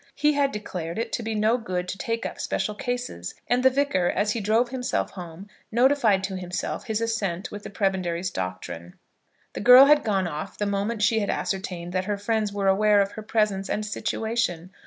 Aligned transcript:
He 0.15 0.33
had 0.33 0.51
declared 0.51 0.97
it 0.97 1.11
to 1.13 1.21
be 1.21 1.35
no 1.35 1.59
good 1.59 1.87
to 1.89 1.97
take 1.99 2.25
up 2.25 2.39
special 2.41 2.73
cases, 2.73 3.35
and 3.47 3.61
the 3.61 3.69
Vicar 3.69 4.07
as 4.07 4.31
he 4.31 4.39
drove 4.39 4.69
himself 4.69 5.11
home 5.11 5.47
notified 5.71 6.23
to 6.23 6.35
himself 6.37 6.85
his 6.85 7.01
assent 7.01 7.51
with 7.51 7.61
the 7.61 7.69
Prebendary's 7.69 8.31
doctrine. 8.31 8.95
The 9.53 9.59
girl 9.59 9.85
had 9.85 10.03
gone 10.03 10.27
off 10.27 10.57
the 10.57 10.65
moment 10.65 11.03
she 11.03 11.19
had 11.19 11.29
ascertained 11.29 11.93
that 11.93 12.05
her 12.05 12.17
friends 12.17 12.51
were 12.51 12.67
aware 12.67 12.99
of 12.99 13.11
her 13.11 13.21
presence 13.21 13.69
and 13.69 13.85
situation. 13.85 14.71